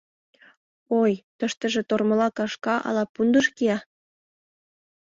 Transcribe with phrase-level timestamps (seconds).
[1.01, 3.77] —Ой, тыштыже тормыла кашка ала пундыш кия.